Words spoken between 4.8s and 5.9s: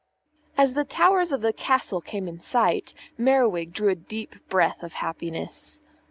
of happiness.